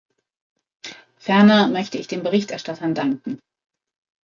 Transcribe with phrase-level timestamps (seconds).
[1.19, 3.39] Ferner möchte ich den Berichterstattern danken.